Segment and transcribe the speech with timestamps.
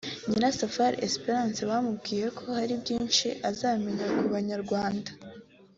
[0.29, 5.11] Nyirasafari Esperence bamubwiye ko hari byinshi azamenya ku Banyarwanda